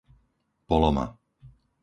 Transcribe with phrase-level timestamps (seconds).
[0.67, 1.05] Poloma